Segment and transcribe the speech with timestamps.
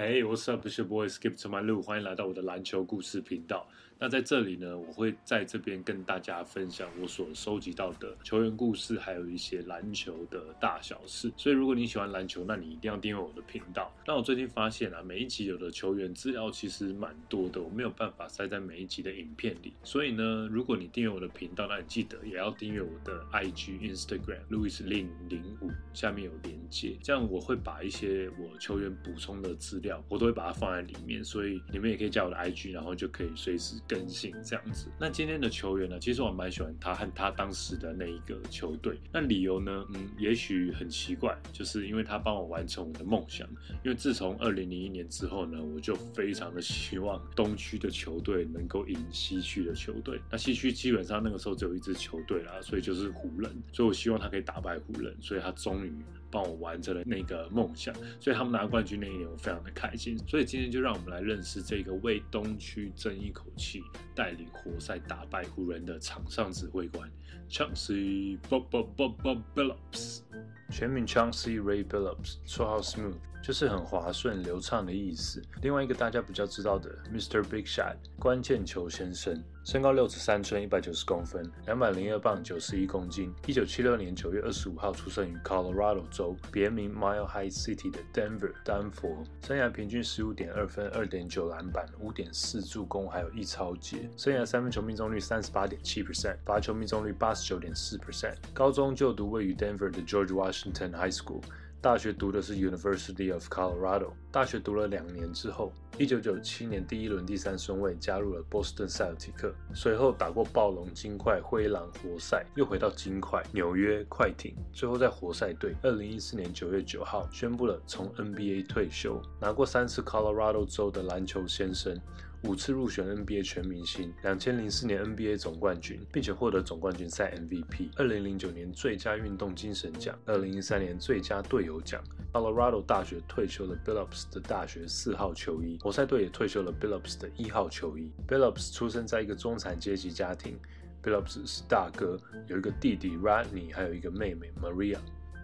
[0.00, 0.64] Hey, what's up?
[0.64, 3.66] It's your boy Skip to my Lou.，欢迎来到我的篮球故事频道。
[4.00, 11.32] 那在这里呢，我会在这边跟大家分享我所收集到的球员故事，还有一些篮球的大小事。
[11.36, 13.92] 所以，如果你喜欢篮球，那你一定要订阅我的频道。
[14.06, 19.72] 那我最近发现啊，每一集有的球员资料其实蛮多的，我没有办法塞在每一集的影片里。
[19.82, 31.24] 所以呢，如果你订阅我的频道，那你记得也要订阅我的 IG、Instagram Louis Lin 零五，下面有连接，这样我会把一些我球员补充的资料，我都会把它放在里面。
[31.24, 33.74] 所以你们也可以加我的 IG，然后就可以随时。
[33.88, 35.98] 更新这样子，那今天的球员呢？
[35.98, 38.98] 其实我蛮喜欢他和他当时的那一个球队。
[39.10, 39.86] 那理由呢？
[39.94, 43.48] 嗯，也许很奇怪，就是因为他帮我完成我的梦想。
[43.82, 50.20] 因为自从二零零一年之后呢，我就非常的希望东区的球队能够赢西区的球队。
[50.30, 53.50] 那西区基本上那个时候只有一支球队啦，所以就是湖人。
[53.72, 55.90] 所以我希望他可以打败湖人，所以他终于
[56.30, 57.94] 帮我完成了那个梦想。
[58.20, 60.18] 所以他们拿冠军那一年，我非常的开心。
[60.26, 63.82] 所以今天就让我们来认识这个为东区争一口气。
[64.14, 67.08] 带领活塞打败湖人的场上指挥官
[67.48, 70.22] Chauncey Bob Bob Bob Bob Billups，
[70.70, 75.42] 全名 Chauncey Ray Billups，绰号 Smooth，就是很滑顺流畅的意思。
[75.62, 77.42] 另外一个大家比较知道的 Mr.
[77.42, 79.42] Big Shot，关键球先生。
[79.64, 83.30] 身高六尺三寸，一百九十公分，两百零二磅，九十一公斤。
[83.46, 89.22] 一九七六年九月二十五号出生于 Colorado 州，别名 Mile High City 的 Denver 丹佛。
[89.46, 94.08] 生涯平均十五点二分，二点九篮板，五点四助攻，还有一超节。
[94.16, 98.36] 生涯三分球命中率三十八点七 percent，罚球命中率八十九点四 percent。
[98.54, 101.42] 高中就读位于 Denver 的 George Washington High School。
[101.80, 104.10] 大学读的是 University of Colorado。
[104.32, 115.72] 大学读了两年之后，一九九七年第一轮第三顺位加入了波士顿塞尔提克，随后打过暴龙、金块、灰狼、活塞，又回到金块、纽约快艇，最后在活塞队。
[115.80, 121.96] 二零一四年九月九号宣布了从 NBA 退休，拿过三次 Colorado 州的篮球先生。
[122.44, 127.90] 五次入选 NBA 全明星，两千零四年 NBA 总冠军，并且获得总冠军赛 MVP。
[127.96, 132.02] 二零零九年最佳运动精神奖，二零一三年最佳队友奖。
[132.32, 138.12] Colorado 大学退休了 Billups 的大学四号球衣，活塞队也退休了 Billups 的一号球衣。
[138.28, 140.56] Billups 出生在一个中产阶级家庭
[141.02, 142.16] ，Billups 是大哥，
[142.46, 144.98] 有一个弟弟 Rodney，还有一个妹妹 Maria。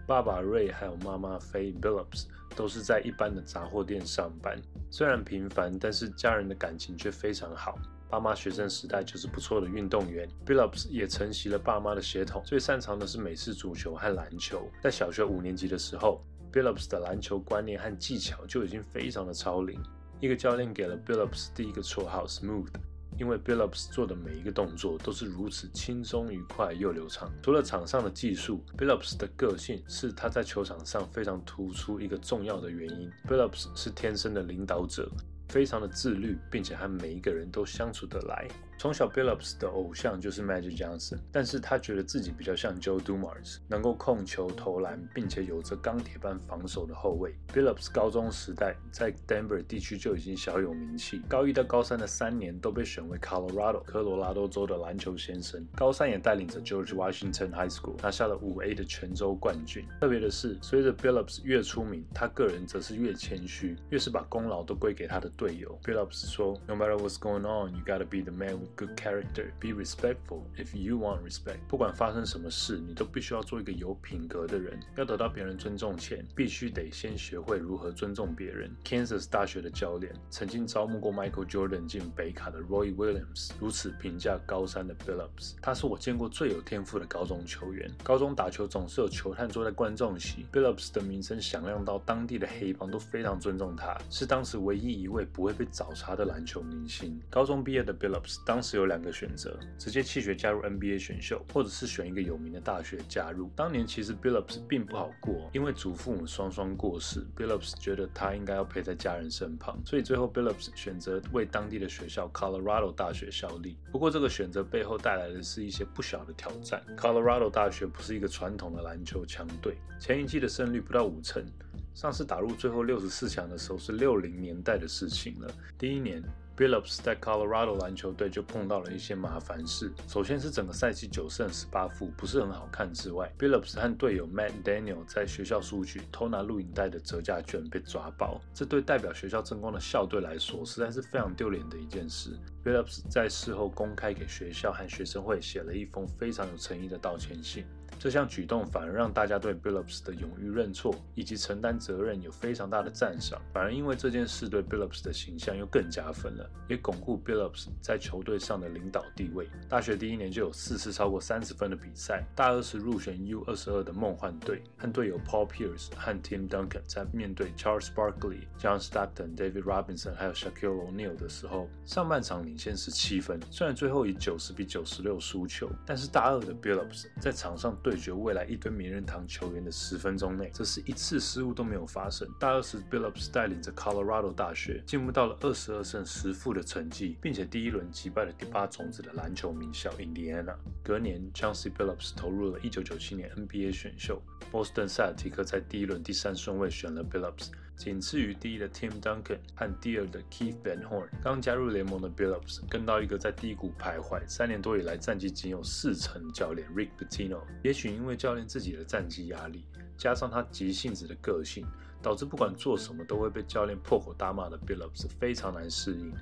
[0.07, 4.61] 爸爸 Ray 还有妈妈 Fay Billups 都是在一般的杂货店上班，
[4.91, 7.77] 虽然平凡，但是家人的感情却非常好。
[8.07, 14.69] 爸妈学生时代就是不错的运动员，Billups 也承袭了爸妈的血统，最擅长的是美式足球和篮球。
[14.81, 16.23] 在小学五年级的时候
[16.53, 19.81] ，Billups 的篮球观念和技巧就已经非常的超龄。
[20.21, 22.69] 一个教练给了 Billups 第一个绰号 Smooth。
[23.17, 27.31] 因为 Billups 做的每一个动作都是如此轻松愉快又流畅。
[27.41, 33.09] 除了场上的技术，Billups 的个性是他在球场上非常突出一个重要的原因。
[33.27, 35.09] Billups 是天生的领导者。
[35.47, 38.47] 非常的自律，并且和每一个人都相处得来。
[38.77, 47.33] 从小，Billups 的偶像就是 Magic Johnson，但是他觉得自己比较像 Joe Dumars，能够控球投篮，并且有着钢铁般防守的后卫。
[47.53, 55.65] Billups 高中时代在 Denver 地区就已经小有名气，高一到高三的三年都被选为 Colorado 科罗拉多州的篮球先生。
[55.73, 59.87] 高三也带领着 George Washington High School 拿下了五 A 的全州冠军。
[60.01, 65.45] 特别的是，随着 Billups 越出名，他个人则是越谦虚，越是把功劳都归给他的队。
[65.45, 69.51] 队友 Billups 说：“No matter what's going on, you gotta be the man good character.
[69.59, 71.59] Be respectful if you want respect.
[71.67, 74.79] 不管发生什么事，你都必须要做一个有品格的人。
[74.95, 87.91] 要得到别人尊重前，必须得先学会如何尊重别人。” Kansas 大学的教练曾经招募过 Michael Jordan 进北卡的 Roy Williams，如此评价高三的 Billups：“ 他是我见过最有天赋的高中球员。
[88.03, 90.45] 高中打球总是有球探坐在观众席。
[90.51, 97.19] Billups 的名声响亮到当地的黑帮都非常尊重他，是当时唯一一位。”不会被找茬的篮球明星。
[97.29, 103.51] 高中毕业的 Billups 当当时有两个选择：直接弃学加入 NBA 选秀，或者是选一个有名的大学加入。
[103.53, 113.77] 当年其实 Billups 并不好过，因为祖父母双双过世，Billups 觉得他应该要陪在家人身旁，所以最后 Billups 选择为当地的学校 Colorado 大学效力。
[113.91, 116.81] 不过这个选择背后带来的是一些不小的挑战。
[116.95, 121.45] Colorado 大学不是一个传统的篮球强队，前一季的胜率不到五成。
[121.93, 125.53] 上次打入最后六十四强的时候是六零年代的事情了。
[125.77, 126.23] 第一年
[126.57, 129.91] ，Billups 在 Colorado 篮球队就碰到了一些麻烦事。
[130.07, 138.39] 首先是整个赛季九胜十八负，不是很好看之外，Billups 和队友 Matt Daniel 在学校书局偷拿录影带的折价券被抓包。
[138.53, 142.31] 这对代表学校争光的校队来说，实在是非常丢脸的一件事。
[142.63, 147.65] Billups 在事后公开给学校和学生会写了一封非常有诚意的道歉信。
[148.05, 153.41] 这项举动反而让大家对 Billups 的勇于认错以及承担责任有非常大的赞赏。
[153.51, 159.49] 反而因为这件事对 Billups 的形象又更加分了，也巩固 Billups 在球队上的领导地位。
[159.67, 162.23] 大学第一年就有四次超过三十分的比赛。
[162.35, 171.15] 大二时入选 U 二十二的梦幻队，和队友 Paul Pierce 和 Tim Duncan 在面对 Charles Barkley、John Stockton、David Robinson 还有 Shaquille O'Neal
[171.15, 173.39] 的时候，上半场领先十七分。
[173.49, 182.27] 虽然最后以九十比九十六输球，但是大二的 Billups 在场上对解决未来一堆名人堂球员的十分钟内，这是一次失误都没有发生。
[182.39, 190.55] 大二时 Billups 带领着 Colorado 大学进入到了二十二胜十负的成绩，并且第一轮击败了第八种子的篮球名校 Indiana。
[190.83, 194.21] 隔年，Chauncey Billups 投入了一九九七年 NBA 选秀
[194.51, 197.49] ，Boston 塞尔提克在第一轮第三顺位选了 Billups。
[197.77, 207.41] 仅次于第一的 Tim Duncan 和第二的 Keith Van Horn，刚加入联盟的 Billups 跟到一个在低谷徘徊三年多以来战绩仅有四成的教练 Rick Pitino。
[207.63, 209.65] 也许因为教练自己的战绩压力，
[209.97, 211.65] 加上他急性子的个性，
[212.01, 216.13] 导致不管做什么都会被教练破口大骂的 Billups 非常难适应。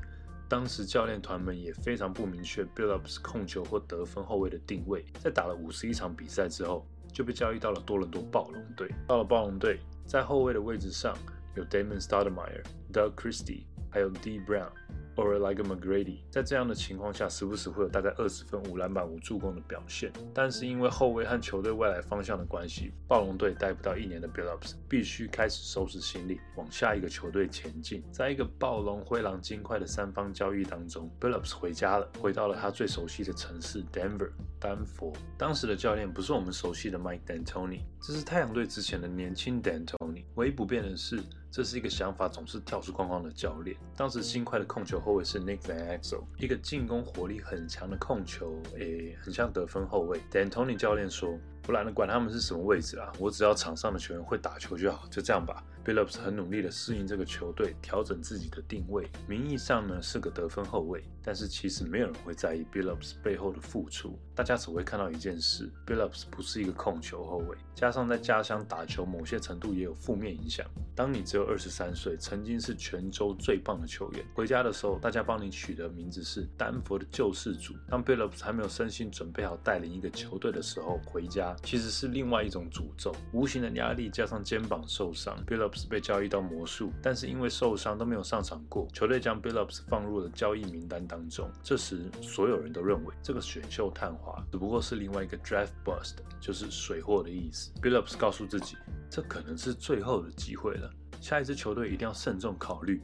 [0.50, 5.06] 当时教练团们也非常不明确 Billups 控球或得分后卫的定位。
[5.20, 8.90] 在打了五十一场比赛之后，就被交易到了多伦多暴龙队。
[9.08, 11.16] 到了暴龙队，在后卫的位置上。
[11.56, 14.70] 有 Damon Stoudemire、Doug Christie，还有 D Brown。
[15.18, 20.12] 偶尔来个 McGrady，在这样的情况下，时不时会有大概二十分、五篮板、五助攻的表现。
[20.34, 28.04] 但是因为后卫和球队未来方向的关系，暴龙队待不到一年的 Billups 必须开始收拾行李，往下一个球队前进。
[28.12, 35.14] 在一个暴龙、灰狼、金块的三方交易当中，Billups 回家了，回到了他最熟悉的城市 Denver 丹佛。
[35.38, 40.26] 当时的教练不是我们熟悉的 Mike D'Antoni，这是太阳队之前的年轻 D'Antoni。
[40.36, 41.24] 唯一不变的是。
[41.50, 43.78] 这是一个想法总是跳出框框的教练。
[43.96, 50.20] 当时新快的控球后卫是 Nick Van Exel，一个进攻火力很强的控球，诶，很像得分后卫。
[50.32, 55.64] Dan Tony 教练说，不然呢，管他们是什么位置啊，我只要场上的球员会打球就好，就这样吧。
[55.86, 59.10] Billups 很努力的适应这个球队，调整自己的定位。
[59.28, 64.18] 名义上呢是个得分后卫，但是其实没有人会在意 Billups 背后的付出。
[64.34, 70.66] 大家只会看到一件事：Billups 不是一个控球后卫，加上在家乡打球，某些程度也有负面影响。
[70.96, 77.74] 当你只有二十三岁，曾经是全州最棒的球员，回家的时候，大家帮你取的名字是丹佛的救世主。
[77.90, 83.14] 当 Billups 还没有身心准备好带领一个球队的时候，回家其实是另外一种诅咒。
[83.32, 85.84] 无形的压力加上肩膀受伤，Billups。
[85.90, 88.88] 被交易到魔术，但是因为受伤都没有上场过。
[88.94, 91.50] 球队将 Billups 放入了交易名单当中。
[91.62, 97.72] 这时，所有人都认为这个选秀探花只不过是另外一个 draft bust，就是水货的意思。
[97.82, 98.78] Billups 告诉自己，
[99.10, 100.90] 这可能是最后的机会了。
[101.20, 103.02] 下一支球队一定要慎重考虑，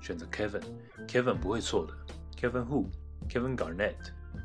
[0.00, 0.62] 选择 Kevin。
[1.06, 1.94] Kevin 不会错的。
[2.36, 3.94] Kevin who？Kevin Garnett。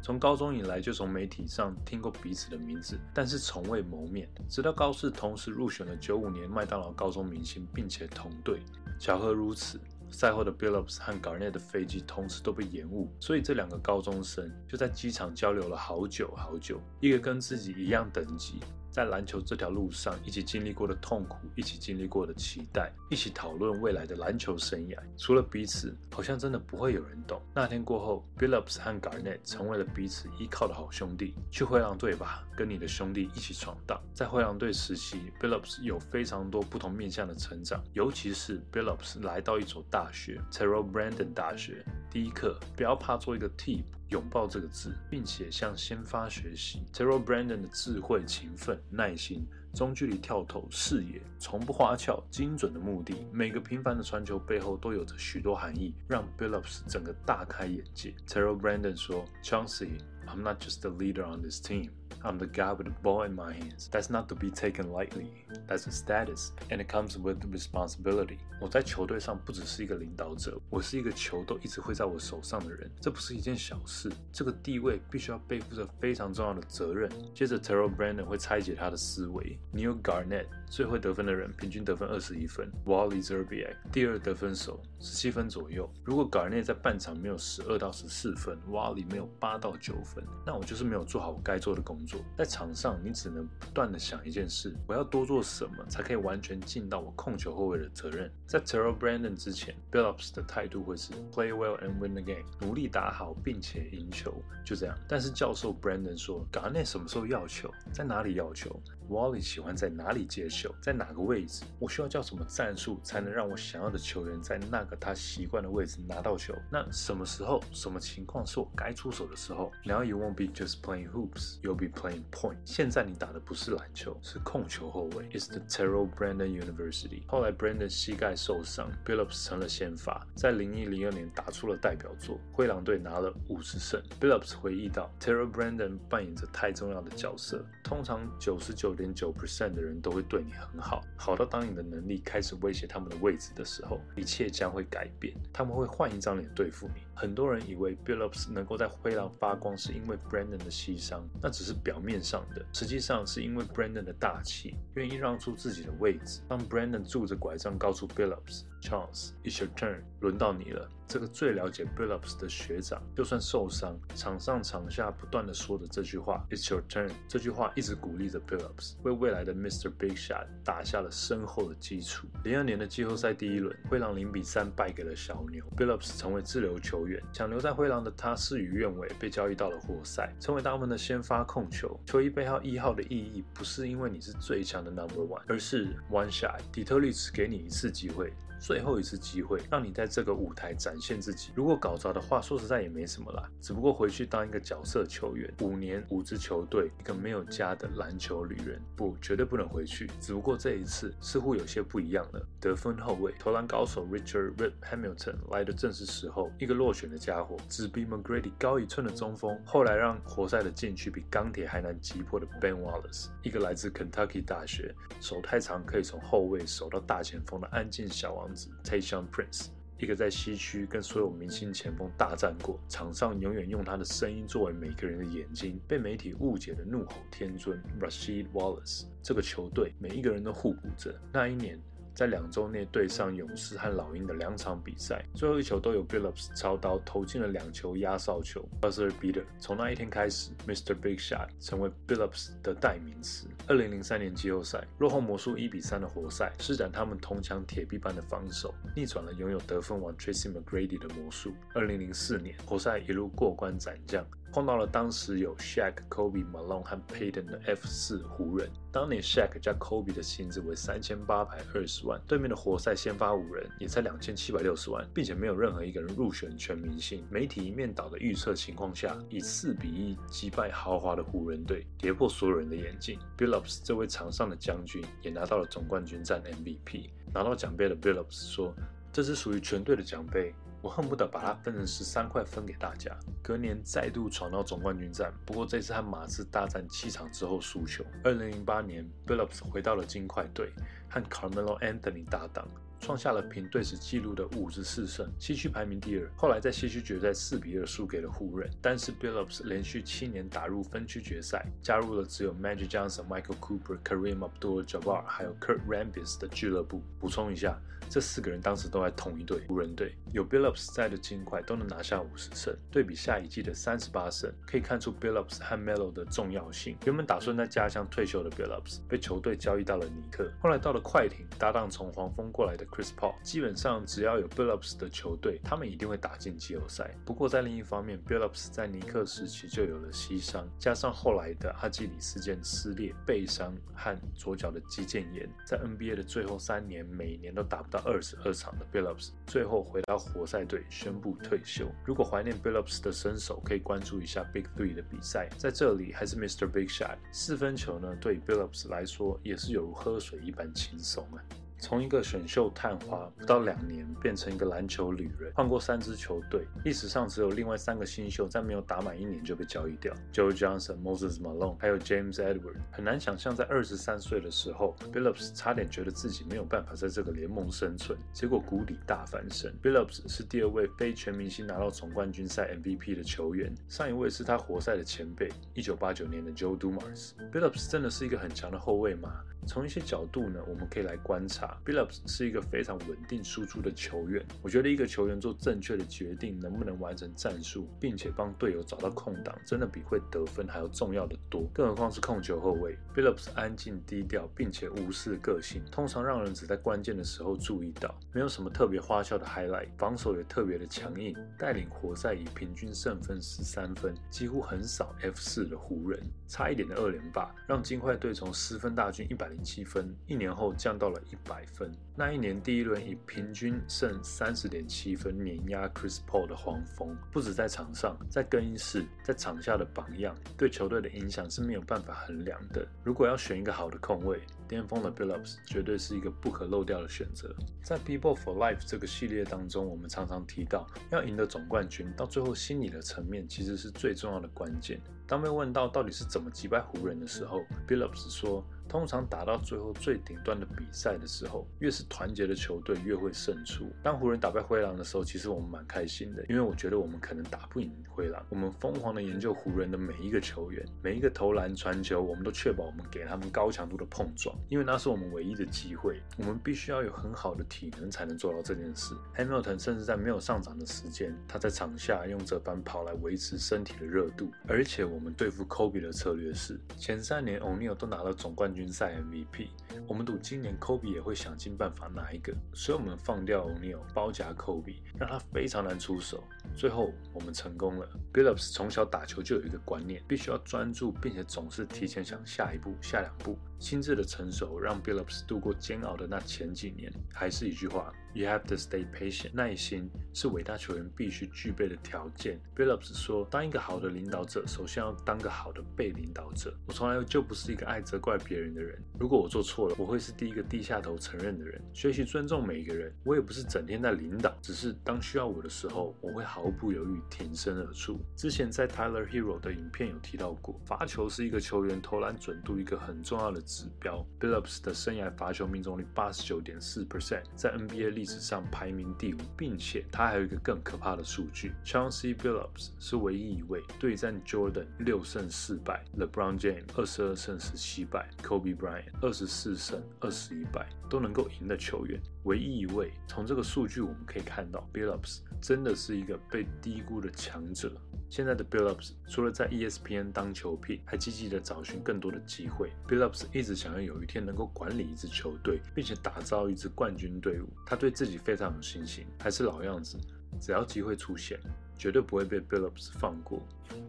[0.03, 4.29] 从高中以来就从媒体上听过彼此的名字，但是从未谋面。
[4.47, 8.61] 直到高四同时入选了九五年麦当劳高中明星，并且同队。
[8.99, 9.79] 巧合如此，
[10.09, 16.79] 赛后的 Billups 和 Garnett 的飞机同时都被延误，所以这两个高中生就在机场交流了好久好久。
[16.99, 18.59] 一个跟自己一样等级。
[18.97, 24.97] 在篮球这条路上，一起经历过的痛苦，一起经历过的期待，一起讨论未来的篮球生涯。
[25.15, 27.39] 除了彼此，好像真的不会有人懂。
[27.53, 31.35] 那天过后，Billups 和 Garnett 成为了彼此依靠的好兄弟。
[31.51, 34.01] 去灰狼队吧，跟你的兄弟一起闯荡。
[34.15, 41.85] 在灰狼队时期，Billups 有非常多不同面向的成长，尤其是 Billups 来到一所大学 t e r r e l Brandon 大学。
[42.09, 43.96] 第一课，不要怕做一个替补。
[44.09, 46.81] 拥抱这个字，并且向先发学习。
[46.93, 53.15] Terrell Brandon 的智慧、勤奋、耐心、中距离跳投、视野，从不花俏、精准的目的。
[53.31, 58.13] 每个平凡的传球背后都有着许多含义，让 Billups 整个大开眼界。
[58.27, 61.90] Terrell Brandon 说：“Chauncey。” I'm not just a leader on this team.
[62.24, 63.88] I'm the guy with the ball in my hands.
[63.90, 65.26] That's not to be taken lightly.
[65.66, 68.38] That's a status, and it comes with responsibility.
[68.60, 72.88] 我在球队上不只是一个领导者，我是一个球都一直会在我手上的人。
[73.00, 77.10] 这不是一件小事，这个地位必须要背负着非常重要的责任。
[77.34, 79.58] 接着，Terrell Brandon 会拆解他的思维。
[79.74, 82.69] Neil Garnett 最会得分的人，平均得分二十一分。
[82.85, 85.89] Wally Zerbiak 第二得分手，十七分左右。
[86.03, 90.23] 如果 Garnett 在半场没有十二到十四分，Wally 没有八到九分。
[90.45, 92.19] 那我就是没有做好我该做的工作。
[92.37, 98.31] 在场上，你只能不断的想一件事：我要多做什么，才可以完全尽到我控球后卫的责任。
[98.45, 104.33] 在 Terrell Brandon 之前，Billups 的态度会是 Play well and win the game，努力打好并且赢球，
[104.65, 104.97] 就这样。
[105.07, 111.63] 但是教授 Brandon 说，Garnett 什么时候要球，在哪里要球？Wally 喜欢在哪里接球，在哪个位置？
[111.77, 116.55] 我需要叫什么战术，才能让我想要的球员在那个他习惯的位置拿到球？
[116.71, 119.71] 那什么时候、什么情况是我该出手的时候？
[119.83, 120.07] 然后。
[120.07, 122.55] you won't be just playing hoops, you'll be playing point。
[122.63, 125.25] 现在你打的不是篮球，是控球后卫。
[125.31, 127.23] It's the Terrell Brandon University。
[127.27, 134.01] 后来 Brandon 膝盖受伤，Billups 成了先发，在零一零二年打出了代表作，灰狼队拿了五十胜。
[134.21, 147.01] Billups 回忆到，Terrell Brandon 扮演着太重要的角色，通常九十九点九 percent 的人都会对你很好，好到当你的能力开始威胁他们的位置的时候，一切将会改变，他们会换一张脸对付你。
[147.15, 156.41] 很多人以为 Billups 能够在灰狼发光是因为 Brandon 的牺牲，那只是表面上的，实际上是因为 Brandon 的大气，愿意让出自己的位置。
[156.47, 160.89] 当 Brandon 拄着拐杖告诉 Billups，Chance，it's your turn，轮到你了。
[161.07, 167.09] 这个最了解 Billups 的学长，就算受伤，场上场下不断的说着这句话，It's your turn。
[167.27, 169.89] 这句话一直鼓励着 Billups，为未来的 Mr.
[169.89, 172.27] Big Shot 打下了深厚的基础。
[172.43, 181.97] 零二年的季后赛第一轮，灰狼零比三败给了小牛，Billups 成为自由球员，想留在灰狼的他事与愿违，被交易到了活塞，成为他们的先发控球。
[182.05, 186.59] 球衣背号一号的意义，不是因为你是最强的 Number One，而是 One Shot。
[186.71, 188.33] 底特律只给你一次机会。
[188.59, 191.51] 最后一次机会，让你在这个舞台展现自己。
[191.55, 195.53] 如果搞砸的话，说实在也没什么啦，只不过回去当一个角色球员。
[195.61, 200.09] 五年五支球队，一个没有家的篮球旅人，不，绝对不能回去。
[200.19, 202.45] 只不过这一次似乎有些不一样了。
[202.59, 206.51] 得分后卫、投篮高手 Richard Rip Hamilton 来的正是时候。
[206.57, 218.46] 一个落选的家伙，只比 McGrady 高一寸的中锋，后来让活塞的禁区比钢铁还难击破的 Ben Wallace，一个来自 Kentucky 大学，手太长可以从后卫守到大前锋的安静小王。
[218.83, 229.05] Tayshaun Prince，一个在西区跟所有明星前锋大战过，场上永远用他的声音作为每个人的眼睛，被媒体误解的怒吼天尊 Rashid Wallace。
[229.21, 231.13] 这个球队每一个人都互补着。
[231.33, 231.79] 那一年。
[232.17, 239.43] 在两周内对上勇士和老鹰的两场比赛，最后一球都有 Billups 操刀投进了两球压哨球，buzzer beater。
[239.59, 240.95] 从那一天开始，Mr.
[240.95, 243.47] Big Shot 成为 Billups 的代名词。
[243.67, 251.53] 二零零三年季后赛，落后魔术一比三的活塞，施展他们铜墙铁壁般的防守，逆转了拥有得分王 Tracy McGrady 的魔术。
[251.75, 254.25] 二零零四年，活塞一路过关斩将。
[254.51, 258.69] 碰到了当时有 Shaq、Kobe、Malone 和 Payton 的 F 四湖人。
[258.91, 267.23] 当年 Shaq 加 Kobe 的薪资为三千八百二十万，对面的活塞先发五人也才两千七百六十万，并且没有任何一个人入选全明星。
[267.29, 273.19] 媒体一面倒的预测情况下，以四比一击败豪华的湖人队，跌破所有人的眼镜。
[273.37, 277.09] Billups 这位场上的将军也拿到了总冠军战 MVP。
[277.33, 278.73] 拿到奖杯的 Billups 说
[279.13, 283.11] ：“这是属于全队的奖杯。”我恨不得把它分成十三块分给大家。
[283.41, 288.03] 隔年再度闯到总冠军战，不过这次和马刺大战七场之后输球。
[288.23, 290.71] 二零零八年，Billups 回到了金块队，
[291.09, 292.67] 和 Carmelo Anthony 搭档，
[292.99, 296.29] 创下了平队史纪录的五十四胜，西区排名第二。
[296.35, 307.01] 后来在西区决赛四比二输给了湖人，但是 Billups 连续七年打入分区决赛，加入了只有 Magic Johnson、Michael Cooper、Kareem Abdul-Jabbar 还有 Kurt Rambis 的俱乐部。
[307.19, 307.79] 补充一下。
[308.09, 316.95] 这四个人当时都在同一队湖人队，有 Billups 在的金块都能拿下五十胜，对比下一季的三十八胜，可以看出 Billups 和 Melo 的重要性。
[317.05, 323.35] 原本打算在家乡退休的 Billups 被球队交易到了尼克，后来到了快艇搭档从黄蜂过来的 Chris Paul。
[323.43, 327.15] 基本上只要有 Billups 的球队，他们一定会打进季后赛。
[327.25, 338.01] 不过在另一方面，Billups 在尼克时期就有了膝伤，加上后来的阿基里斯腱撕裂、背伤和左脚的肌腱炎，在 NBA 的最后三年，每年都打不到。
[338.05, 341.91] 二十二场的 Billups 最后回到活塞队宣布退休。
[342.05, 345.49] 如果怀念 Billups 的身手，可以关注一下 Big Three 的比赛。
[345.57, 346.67] 在这里还是 Mr.
[346.67, 348.15] Big Shot 四分球呢？
[348.21, 351.43] 对 Billups 来说也是有如喝水一般轻松啊。
[351.79, 362.77] 从一个选秀探花不到两年，变成一个篮球旅人，换过三支球队，历史上只有另外三个新秀在没有打满一年就被交易掉：Joe Johnson、Moses Malone，还有 James Edward。
[362.91, 369.73] 很难想象，在二十三岁的时候，Billups 差点觉得自己没有办法在这个联盟生存，结果谷底大翻身。
[369.81, 377.31] Billups 是第二位非全明星拿到总冠军赛 MVP 的球员，上一位是他活塞的前辈，一九八九年的 Joe Dumars。
[377.51, 379.31] Billups 真的是一个很强的后卫吗？
[379.65, 384.45] 从一些角度呢，我们可以来观察，Billups 是一个非常稳定输出的球员。
[384.61, 391.69] 我觉得一个球员做正确的决定，能不能完成战术，并且帮队友找到空档，真的比会得分还要重要的多。
[391.73, 398.13] 更何况是控球后卫，Billups 安静低调，并且无视个性，通常让人只在关键的时候注意到。
[398.31, 409.67] 没有什么特别花哨的 highlight，防守也特别的强硬，带领活塞以平均胜分十三分，几乎很少 F 四的湖人，差一点的二连霸，让金块队从十分大军一百零。
[409.67, 411.91] 七分，一年后降到了一百分。
[412.15, 422.87] 那一年第一轮以平均胜三十点七分碾压 Chris Paul 的黄蜂，不止在场上，在更衣室，在场下的榜样，对球队的影响是没有办法衡量的。
[423.03, 427.53] 如果要选一个好的控卫，巅峰的 Billups 绝对是一个不可漏掉的选择。
[427.83, 435.01] 在 People for Life 这个系列当中，我们常常提到，要赢得总冠军，到最后心理的层面其实是最重要的关键。
[435.27, 438.65] 当被问到到底是怎么击败湖人的时候，Billups 说。
[438.87, 443.85] 通常打到最后最顶端的比赛的时候，越是团结的球队越会胜出。
[444.01, 448.43] 当湖人打败灰狼的时候，其实我们蛮开心的，因为我觉得我们可能打不赢灰狼。
[448.49, 456.21] 我们疯狂的研究湖人的每一个球员，每一个投篮传球，我们都确保我们给他们高强度的碰撞，因为那是我们唯一的机会。
[456.37, 459.13] 我们必须要有很好的体能才能做到这件事。
[459.35, 464.49] Hamilton 甚至在没有上场的时间，他在场下用这班跑来维持身体的热度。
[464.67, 468.76] 而且我们对付 Kobe 的策略是，前三年 O'Neal 都拿了总冠军。
[468.77, 469.69] 军赛 MVP，
[470.07, 476.43] 我们赌今年 Kobe 也会想尽办法拿一个，所以我们放掉 O'Neal，包夹 Kobe，让他非常难出手。
[476.75, 478.07] 最后我们成功了。
[478.33, 483.57] Billups 从小打球就有一个观念，必须要专注，并且总是提前想下一步、下两步。
[483.79, 487.11] 心智的成熟让 Billups 度过煎熬的那前几年。
[487.31, 489.51] 还是一句话，You have to stay patient。
[489.53, 492.59] 耐心是伟大球员必须具备的条件。
[492.75, 496.75] Billups 说，当一个好的领导者，首先要当个好的被领导者。
[496.87, 498.99] 我从来就不是一个爱责怪别人的人。
[499.19, 501.79] 如果我做错我会是第一个低下头承认的人。
[501.93, 503.13] 学习尊重每一个人。
[503.23, 508.19] 我也不是整天在领导，只是当需要我的时候，我会毫不犹豫挺身而出。
[508.35, 513.61] 之前在 Tyler Hero 的影片有提到过，罚球是一个球员投篮准度一个很重要的。
[513.67, 533.11] 指标，Billups 的生涯罚球命中率八十九点四 percent，在 NBA 历史上排名第五，并且他还有一个更可怕的数据，Chauncey Billups 是唯一一位对战 Jordan 六胜四败，LeBron James 二十二胜十七败，Kobe Bryant 二十四四胜二十一败都能够赢的球员，唯一一位。
[533.27, 537.91] 从这个数据我们可以看到，Billups 真的是一个被低估的强者。
[538.29, 542.93] 现在的 Billups 除了在 ESPN 当球聘，还积极的找寻更多的机会。
[543.09, 547.67] Billups 一直想要有一天能够管理一支球队，并且打造一支冠军队伍。
[547.85, 549.25] 他对自己非常有信心。
[549.37, 550.17] 还是老样子，
[550.61, 551.59] 只要机会出现，
[551.97, 553.61] 绝对不会被 Billups 放过。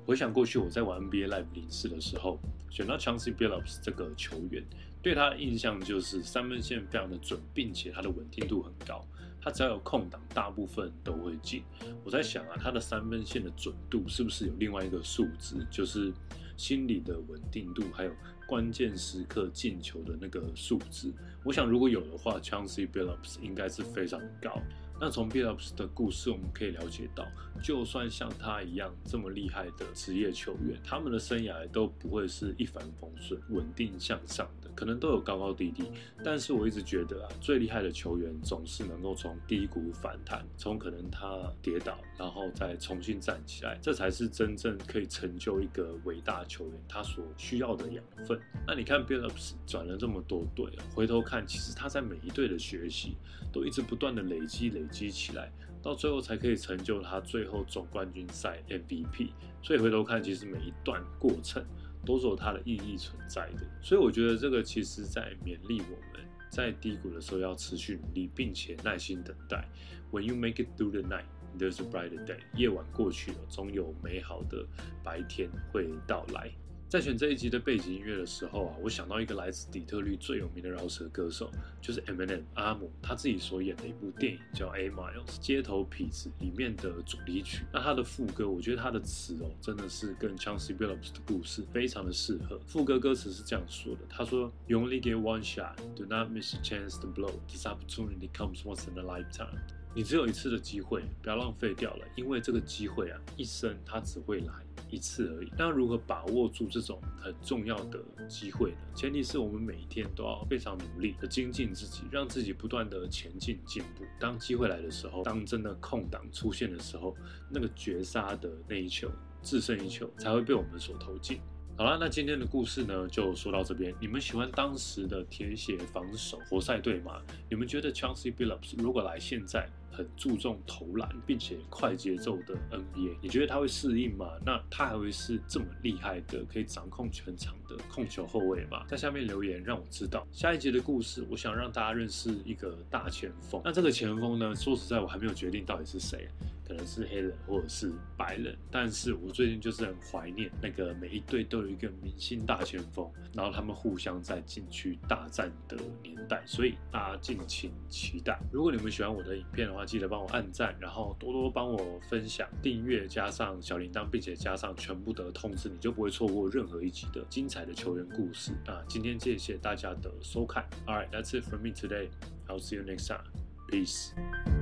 [0.06, 2.38] 回想过去我在玩 NBA Live 零四的时候，
[2.70, 4.64] 选到 Chancey Billups 这个球员，
[5.02, 9.04] 对他的印象就是三分线非常的准，并且他的稳定度很高。
[9.40, 11.62] 他只要有空档，大部分都会进。
[12.04, 16.12] 我在想啊，他的三分线的准度是不是有另外一个数值，就是
[16.56, 18.12] 心理的稳定度，还有
[18.48, 21.12] 关键时刻进球的那个数值？
[21.44, 24.60] 我想如果有的话，Chancey Billups 应该是非常高。
[25.00, 27.24] 那从 Billups 的故事，我们可以了解到，
[27.62, 35.84] 就算像他一样这么厉害的职业球员，他们的生涯都不会是一帆风顺、稳定向上的，可能都有高高低低。
[36.24, 48.36] 但是我一直觉得啊，最厉害的球员总是能够从低谷反弹，从可能他跌倒，然后再重新站起来，这才是真正可以成就一个伟大球员他所需要的养分。
[48.66, 53.16] 那你看 Billups 转了这么多队，回头看，其实他在每一队的学习
[53.52, 54.87] 都一直不断的累积累。
[54.90, 59.30] 积起来，到最后才可以成就他最后总冠军赛 MVP。
[59.62, 61.64] 所以回头看，其实每一段过程
[62.04, 63.66] 都是有它的意义存在的。
[63.82, 69.68] 所以我觉得这个其实在勉励我们在低谷的时候要持续努力，并且耐心等待。
[70.10, 71.24] When you make it through the night,
[71.58, 72.38] there's a brighter day。
[72.54, 74.64] 夜晚过去了，总有美好的
[75.04, 76.50] 白天会到来。
[76.88, 81.50] 在选这一集的背景音乐的时候啊，我想到一个来自底特律最有名的饶舌歌手，
[81.82, 87.66] 就是 Eminem 阿姆，他自己所演的一部电影叫《A Miles》街头痞子里面的主题曲。
[87.70, 92.58] 那他的副歌，我觉得他的词哦，真的是跟 Chauncey Billups 的故事非常的适合。
[92.66, 97.34] 副歌歌词是这样说的：他说，You only get one shot, do not miss a chance to blow.
[97.48, 99.58] This opportunity comes once in a lifetime.
[99.94, 104.52] 你只有一次的机会，不要浪费掉了，因为这个机会啊，一生它只会来
[104.90, 105.52] 一次而已。
[105.58, 108.76] 那如何把握住这种很重要的机会呢？
[108.94, 114.04] 前提是我们每一天都要非常努力的精进自己，让自己不断的前进进步。
[114.20, 117.16] 当机会来的时候，当真的空档出现的时候，
[117.50, 119.10] 那个绝杀的那一球，
[119.42, 121.40] 制胜一球才会被我们所投进。
[121.76, 123.94] 好了，那今天的故事呢，就说到这边。
[124.00, 127.22] 你们喜欢当时的铁血防守活塞队吗？
[127.48, 134.30] 你们觉得 Chauncey Billups 如果来现在很注重投篮并且快节奏的 NBA，你觉得他会适应吗？
[134.46, 138.84] 那他还会是这么厉害的，可以掌控全场的控球后卫吗？
[138.86, 140.24] 在下面留言让我知道。
[140.30, 143.60] 下一集的故事，我想让大家认识一个大前锋。
[143.64, 146.28] 那这个前锋呢，说实在，我还没有决定到底是谁。
[146.68, 148.56] 可能是黑人或者是白人。
[148.70, 158.38] 但是我最近就是很怀念那个每一队都有一个明星大前锋，然后他们互相在禁区大战的年代，所以大家敬请期待。
[158.52, 168.52] 如果你们喜欢我的影片的话，记得帮我按赞，然后多多帮我分享、订阅，加上小铃铛，并且加上全部的通知，你就不会错过任何一集的精彩的球员故事。
[168.66, 170.68] 那今天谢谢大家的收看。
[170.86, 172.08] All right, that's it for me today.
[172.48, 173.24] I'll see you next time.
[173.70, 174.57] Peace.